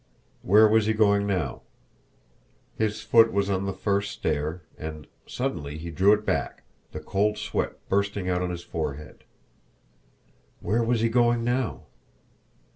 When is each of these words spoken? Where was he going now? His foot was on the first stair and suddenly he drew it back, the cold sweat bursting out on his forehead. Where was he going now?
Where 0.41 0.67
was 0.67 0.87
he 0.87 0.93
going 0.93 1.27
now? 1.27 1.61
His 2.75 3.01
foot 3.03 3.31
was 3.31 3.51
on 3.51 3.65
the 3.67 3.71
first 3.71 4.09
stair 4.11 4.63
and 4.75 5.05
suddenly 5.27 5.77
he 5.77 5.91
drew 5.91 6.11
it 6.11 6.25
back, 6.25 6.63
the 6.91 6.99
cold 6.99 7.37
sweat 7.37 7.73
bursting 7.87 8.27
out 8.27 8.41
on 8.41 8.49
his 8.49 8.63
forehead. 8.63 9.23
Where 10.59 10.81
was 10.83 11.01
he 11.01 11.09
going 11.09 11.43
now? 11.43 11.83